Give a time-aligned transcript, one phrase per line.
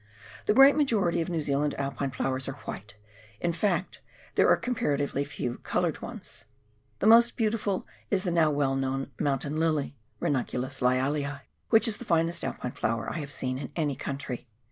[0.47, 2.95] The great majority of New Zealand Alpine flowers are white,
[3.39, 4.01] in fact
[4.33, 6.45] there are comparatively very few coloured ones.
[6.97, 12.05] The most beautiful is the now well known Mountain Lily {Ranunculus LyaUi) which is the
[12.05, 14.47] finest Alpine flower I have seen in any country.